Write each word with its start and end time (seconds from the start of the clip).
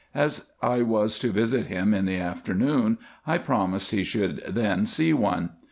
As 0.15 0.51
I 0.63 0.81
was 0.81 1.19
to 1.19 1.31
visit 1.31 1.67
him 1.67 1.93
in 1.93 2.05
the 2.05 2.17
afternoon, 2.17 2.97
I 3.27 3.37
promised 3.37 3.91
he 3.91 4.03
should 4.03 4.43
then 4.47 4.87
see 4.87 5.13
one. 5.13 5.51